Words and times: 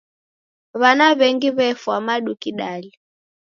W'ana 0.79 1.07
w'engi 1.17 1.49
w'efwa 1.57 1.95
madu 2.07 2.33
kidali. 2.41 2.89